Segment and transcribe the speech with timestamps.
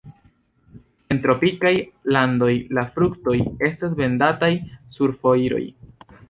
[1.15, 1.73] En tropikaj
[2.15, 3.37] landoj la fruktoj
[3.69, 4.51] estas vendataj
[4.97, 5.63] sur foiroj.